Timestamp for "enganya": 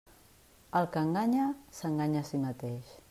1.09-1.45